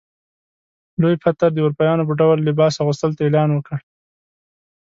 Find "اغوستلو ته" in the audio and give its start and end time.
2.81-3.21